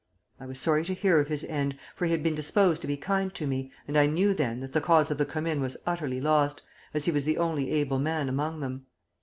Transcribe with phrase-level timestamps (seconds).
[0.39, 2.97] I was sorry to hear of his end, for he had been disposed to be
[2.97, 6.19] kind to me, and I knew then that the cause of the Commune was utterly
[6.19, 8.87] lost, as he was the only able man among them.